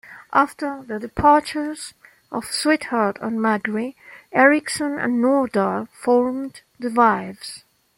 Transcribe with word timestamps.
After 0.33 0.81
the 0.81 0.97
departures 0.97 1.93
of 2.31 2.45
Sweetheart 2.45 3.19
and 3.21 3.37
Magri, 3.39 3.93
Ericson 4.31 4.97
and 4.97 5.23
Nordahl 5.23 5.89
formed 5.91 6.61
The 6.79 6.89
Vibes. 6.89 7.61